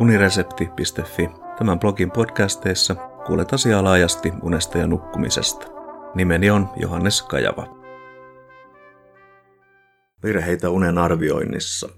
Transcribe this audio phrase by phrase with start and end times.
[0.00, 1.30] uniresepti.fi.
[1.58, 2.94] Tämän blogin podcasteissa
[3.26, 5.66] kuulet asiaa laajasti unesta ja nukkumisesta.
[6.14, 7.78] Nimeni on Johannes Kajava.
[10.22, 11.88] Virheitä unen arvioinnissa.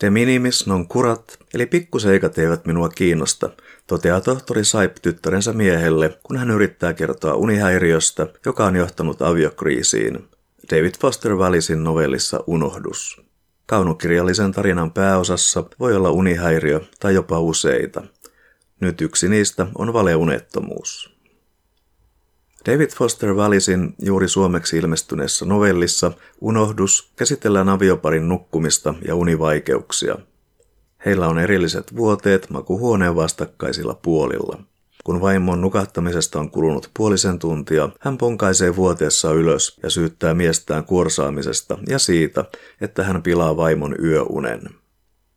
[0.00, 3.50] De minimis non kurat, eli pikkuseikat eivät minua kiinnosta,
[3.86, 10.28] toteaa tohtori Saip tyttärensä miehelle, kun hän yrittää kertoa unihäiriöstä, joka on johtanut aviokriisiin.
[10.70, 13.27] David Foster Wallisin novellissa Unohdus.
[13.68, 18.02] Kaunokirjallisen tarinan pääosassa voi olla unihäiriö tai jopa useita.
[18.80, 21.18] Nyt yksi niistä on valeunettomuus.
[22.66, 30.18] David Foster Wallisin juuri suomeksi ilmestyneessä novellissa Unohdus käsitellään avioparin nukkumista ja univaikeuksia.
[31.06, 34.62] Heillä on erilliset vuoteet makuhuoneen vastakkaisilla puolilla.
[35.08, 41.78] Kun vaimon nukahtamisesta on kulunut puolisen tuntia, hän ponkaisee vuoteessa ylös ja syyttää miestään kuorsaamisesta
[41.88, 42.44] ja siitä,
[42.80, 44.60] että hän pilaa vaimon yöunen.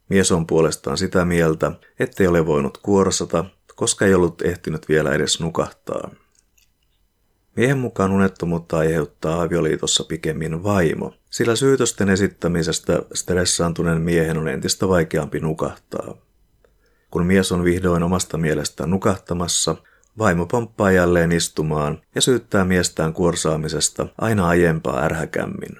[0.09, 5.39] Mies on puolestaan sitä mieltä, ettei ole voinut kuorsata, koska ei ollut ehtinyt vielä edes
[5.39, 6.11] nukahtaa.
[7.55, 15.39] Miehen mukaan unettomuutta aiheuttaa avioliitossa pikemmin vaimo, sillä syytösten esittämisestä stressaantuneen miehen on entistä vaikeampi
[15.39, 16.30] nukahtaa.
[17.11, 19.75] Kun mies on vihdoin omasta mielestään nukahtamassa,
[20.17, 25.77] vaimo pomppaa jälleen istumaan ja syyttää miestään kuorsaamisesta aina aiempaa ärhäkämmin.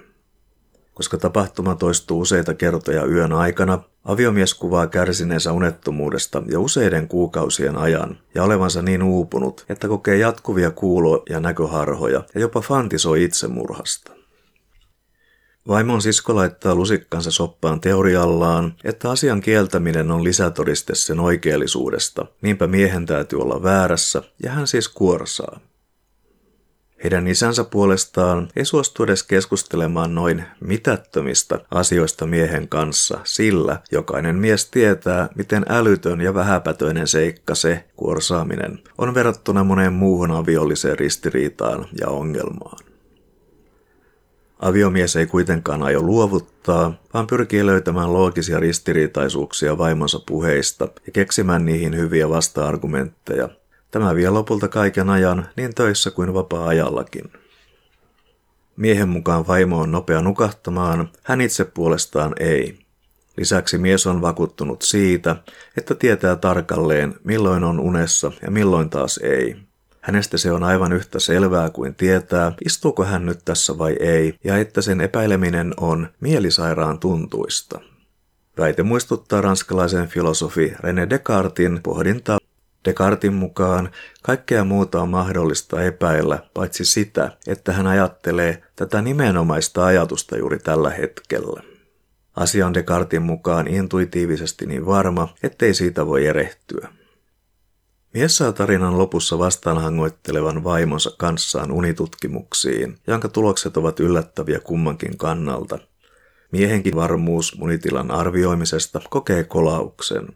[0.94, 8.18] Koska tapahtuma toistuu useita kertoja yön aikana, aviomies kuvaa kärsineensä unettomuudesta jo useiden kuukausien ajan
[8.34, 14.21] ja olevansa niin uupunut, että kokee jatkuvia kuulo- ja näköharhoja ja jopa fantisoi itsemurhasta.
[15.68, 23.06] Vaimon sisko laittaa lusikkansa soppaan teoriallaan, että asian kieltäminen on lisätodiste sen oikeellisuudesta, niinpä miehen
[23.06, 25.60] täytyy olla väärässä ja hän siis kuorsaa.
[27.04, 34.70] Heidän isänsä puolestaan ei suostu edes keskustelemaan noin mitättömistä asioista miehen kanssa, sillä jokainen mies
[34.70, 42.08] tietää, miten älytön ja vähäpätöinen seikka se, kuorsaaminen, on verrattuna moneen muuhun aviolliseen ristiriitaan ja
[42.08, 42.91] ongelmaan.
[44.62, 51.96] Aviomies ei kuitenkaan aio luovuttaa, vaan pyrkii löytämään loogisia ristiriitaisuuksia vaimonsa puheista ja keksimään niihin
[51.96, 53.48] hyviä vasta-argumentteja.
[53.90, 57.32] Tämä vie lopulta kaiken ajan niin töissä kuin vapaa-ajallakin.
[58.76, 62.78] Miehen mukaan vaimo on nopea nukahtamaan, hän itse puolestaan ei.
[63.36, 65.36] Lisäksi mies on vakuuttunut siitä,
[65.76, 69.56] että tietää tarkalleen, milloin on unessa ja milloin taas ei.
[70.02, 74.58] Hänestä se on aivan yhtä selvää kuin tietää, istuuko hän nyt tässä vai ei, ja
[74.58, 77.80] että sen epäileminen on mielisairaan tuntuista.
[78.58, 82.38] Väite muistuttaa ranskalaisen filosofi René Descartin pohdintaa.
[82.84, 83.90] Descartin mukaan
[84.22, 90.90] kaikkea muuta on mahdollista epäillä, paitsi sitä, että hän ajattelee tätä nimenomaista ajatusta juuri tällä
[90.90, 91.62] hetkellä.
[92.36, 96.88] Asia on Descartin mukaan intuitiivisesti niin varma, ettei siitä voi erehtyä.
[98.14, 105.78] Mies saa tarinan lopussa vastaanhangoittelevan vaimonsa kanssaan unitutkimuksiin, jonka tulokset ovat yllättäviä kummankin kannalta.
[106.50, 110.28] Miehenkin varmuus unitilan arvioimisesta kokee kolauksen.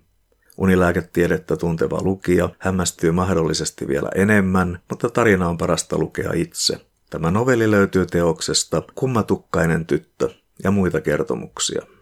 [0.57, 6.81] Unilääketiedettä tunteva lukija hämmästyy mahdollisesti vielä enemmän, mutta tarina on parasta lukea itse.
[7.11, 10.31] Tämä novelli löytyy teoksesta Kummatukkainen tyttö
[10.65, 11.96] ja muita kertomuksia.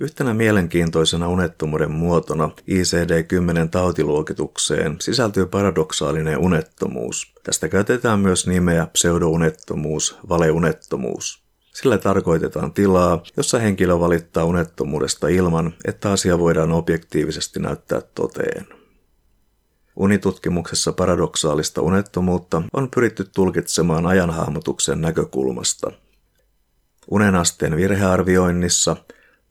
[0.00, 7.32] Yhtenä mielenkiintoisena unettomuuden muotona ICD-10 tautiluokitukseen sisältyy paradoksaalinen unettomuus.
[7.42, 11.42] Tästä käytetään myös nimeä pseudounettomuus, valeunettomuus.
[11.74, 18.66] Sillä tarkoitetaan tilaa, jossa henkilö valittaa unettomuudesta ilman, että asia voidaan objektiivisesti näyttää toteen.
[19.96, 25.92] Unitutkimuksessa paradoksaalista unettomuutta on pyritty tulkitsemaan ajanhahmotuksen näkökulmasta.
[27.10, 28.96] Unenasteen virhearvioinnissa–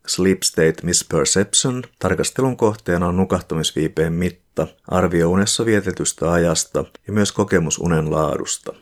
[0.07, 7.79] Sleep State Misperception tarkastelun kohteena on nukahtamisviipeen mitta, arvio unessa vietetystä ajasta ja myös kokemus
[7.79, 8.73] unen laadusta.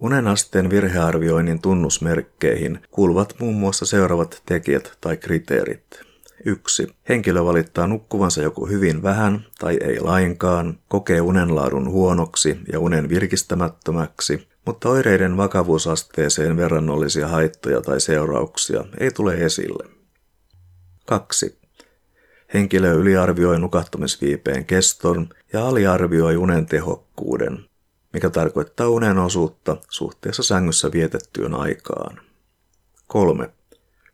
[0.00, 6.00] Unenasteen virhearvioinnin tunnusmerkkeihin kuuluvat muun muassa seuraavat tekijät tai kriteerit.
[6.44, 6.86] 1.
[7.08, 14.48] Henkilö valittaa nukkuvansa joko hyvin vähän tai ei lainkaan, kokee unenlaadun huonoksi ja unen virkistämättömäksi,
[14.66, 19.88] mutta oireiden vakavuusasteeseen verrannollisia haittoja tai seurauksia ei tule esille.
[21.06, 21.58] 2.
[22.54, 27.64] Henkilö yliarvioi nukahtamisviipeen keston ja aliarvioi unen tehokkuuden,
[28.12, 32.20] mikä tarkoittaa unen osuutta suhteessa sängyssä vietettyyn aikaan.
[33.06, 33.50] 3.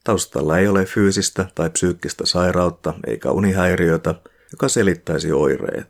[0.04, 4.14] Taustalla ei ole fyysistä tai psyykkistä sairautta eikä unihäiriötä,
[4.52, 5.88] joka selittäisi oireet.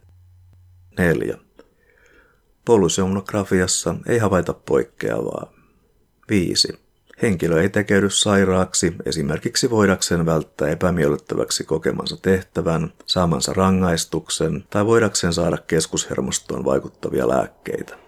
[0.98, 1.47] 4.
[2.68, 5.52] Polysomnografiassa ei havaita poikkeavaa.
[6.30, 6.78] 5.
[7.22, 15.58] henkilö ei tekeydy sairaaksi esimerkiksi voidakseen välttää epämiellyttäväksi kokemansa tehtävän, saamansa rangaistuksen tai voidakseen saada
[15.66, 17.98] keskushermostoon vaikuttavia lääkkeitä.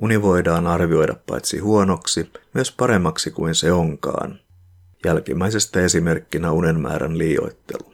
[0.00, 4.40] Uni voidaan arvioida paitsi huonoksi, myös paremmaksi kuin se onkaan.
[5.04, 7.91] Jälkimmäisestä esimerkkinä unen määrän liioittelu.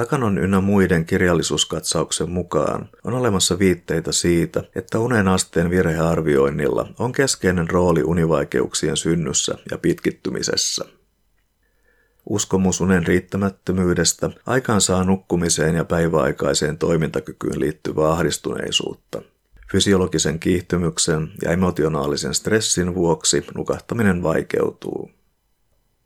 [0.00, 7.70] Takanon ynnä muiden kirjallisuuskatsauksen mukaan on olemassa viitteitä siitä, että unen asteen virhearvioinnilla on keskeinen
[7.70, 10.84] rooli univaikeuksien synnyssä ja pitkittymisessä.
[12.30, 14.30] Uskomus unen riittämättömyydestä
[14.78, 19.22] saa nukkumiseen ja päiväaikaiseen toimintakykyyn liittyvää ahdistuneisuutta.
[19.72, 25.10] Fysiologisen kiihtymyksen ja emotionaalisen stressin vuoksi nukahtaminen vaikeutuu.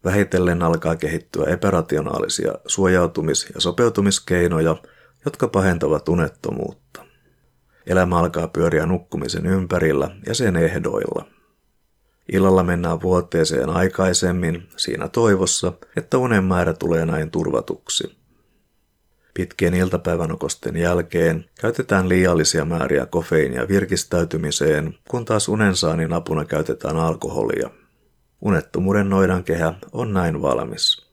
[0.04, 4.76] Vähitellen alkaa kehittyä epärationaalisia suojautumis- ja sopeutumiskeinoja,
[5.24, 7.04] jotka pahentavat unettomuutta.
[7.86, 11.26] Elämä alkaa pyöriä nukkumisen ympärillä ja sen ehdoilla.
[12.32, 18.16] Illalla mennään vuoteeseen aikaisemmin siinä toivossa, että unen määrä tulee näin turvatuksi.
[19.34, 27.70] Pitkien iltapäivänokosten jälkeen käytetään liiallisia määriä kofeiinia virkistäytymiseen, kun taas unensaannin apuna käytetään alkoholia–
[28.40, 31.06] Unettomuuden noidankehä on näin valmis.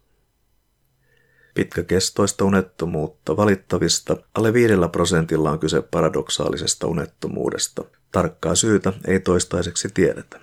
[1.54, 7.84] Pitkäkestoista unettomuutta valittavista alle viidellä prosentilla on kyse paradoksaalisesta unettomuudesta.
[8.12, 10.40] Tarkkaa syytä ei toistaiseksi tiedetä.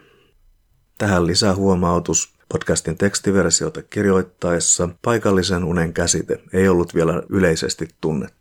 [0.99, 2.39] Tähän lisää huomautus.
[2.53, 8.38] Podcastin tekstiversiota kirjoittaessa paikallisen unen käsite ei ollut vielä yleisesti tunnettu.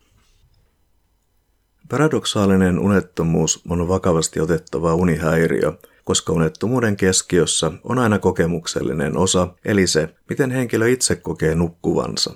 [1.89, 5.73] Paradoksaalinen unettomuus on vakavasti otettava unihäiriö,
[6.03, 12.33] koska unettomuuden keskiössä on aina kokemuksellinen osa, eli se, miten henkilö itse kokee nukkuvansa.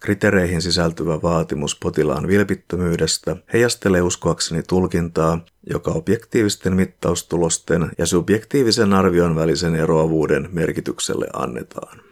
[0.00, 9.76] Kriteereihin sisältyvä vaatimus potilaan vilpittömyydestä heijastelee uskoakseni tulkintaa, joka objektiivisten mittaustulosten ja subjektiivisen arvion välisen
[9.76, 12.11] eroavuuden merkitykselle annetaan.